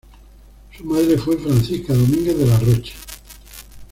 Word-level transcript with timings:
Su 0.75 0.83
madre 0.83 1.15
fue 1.15 1.37
Francisca 1.37 1.93
Dominguez-de-la-Roche. 1.93 2.93